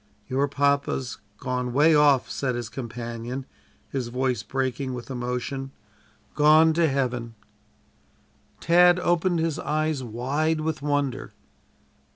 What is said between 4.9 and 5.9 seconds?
with emotion